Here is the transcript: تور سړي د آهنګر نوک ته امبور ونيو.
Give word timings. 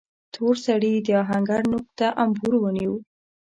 تور 0.33 0.55
سړي 0.67 0.93
د 1.05 1.09
آهنګر 1.23 1.61
نوک 1.71 1.85
ته 1.99 2.07
امبور 2.23 2.53
ونيو. 2.61 2.93